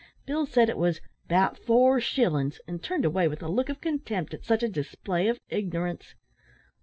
[0.25, 4.33] Bill said it was "'bout four shillin's," and turned away with a look of contempt
[4.33, 6.15] at such a display of ignorance.